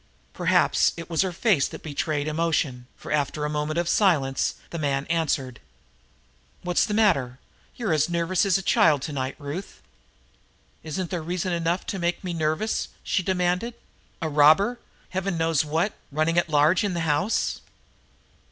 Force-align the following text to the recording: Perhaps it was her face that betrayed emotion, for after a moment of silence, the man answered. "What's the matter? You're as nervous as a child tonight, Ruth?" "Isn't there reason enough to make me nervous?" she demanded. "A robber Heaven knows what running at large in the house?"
Perhaps 0.33 0.93
it 0.97 1.11
was 1.11 1.21
her 1.21 1.31
face 1.31 1.67
that 1.67 1.83
betrayed 1.83 2.27
emotion, 2.27 2.87
for 2.97 3.11
after 3.11 3.45
a 3.45 3.51
moment 3.51 3.77
of 3.77 3.87
silence, 3.87 4.55
the 4.71 4.79
man 4.79 5.05
answered. 5.11 5.59
"What's 6.63 6.87
the 6.87 6.95
matter? 6.95 7.37
You're 7.75 7.93
as 7.93 8.09
nervous 8.09 8.43
as 8.43 8.57
a 8.57 8.63
child 8.63 9.03
tonight, 9.03 9.35
Ruth?" 9.37 9.79
"Isn't 10.81 11.11
there 11.11 11.21
reason 11.21 11.53
enough 11.53 11.85
to 11.85 11.99
make 11.99 12.23
me 12.23 12.33
nervous?" 12.33 12.87
she 13.03 13.21
demanded. 13.21 13.75
"A 14.23 14.27
robber 14.27 14.79
Heaven 15.11 15.37
knows 15.37 15.63
what 15.63 15.93
running 16.11 16.39
at 16.39 16.49
large 16.49 16.83
in 16.83 16.95
the 16.95 17.01
house?" 17.01 17.61